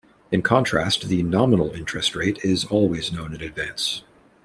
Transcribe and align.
In 0.31 0.41
contrast, 0.41 1.09
the 1.09 1.21
nominal 1.21 1.73
interest 1.73 2.15
rate 2.15 2.43
is 2.43 2.65
always 2.65 3.11
known 3.11 3.35
in 3.35 3.41
advance. 3.43 4.01